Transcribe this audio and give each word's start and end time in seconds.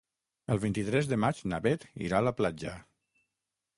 El 0.53 0.61
vint-i-tres 0.61 1.09
de 1.11 1.19
maig 1.25 1.43
na 1.53 1.59
Bet 1.67 1.85
irà 2.07 2.23
a 2.23 2.27
la 2.29 2.33
platja. 2.41 2.77